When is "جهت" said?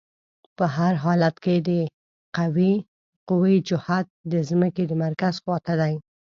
3.67-4.05